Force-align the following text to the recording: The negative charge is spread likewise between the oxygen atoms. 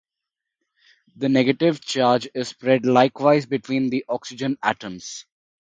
The 1.15 1.29
negative 1.29 1.79
charge 1.79 2.27
is 2.33 2.47
spread 2.47 2.87
likewise 2.87 3.45
between 3.45 3.91
the 3.91 4.03
oxygen 4.09 4.57
atoms. 4.63 5.27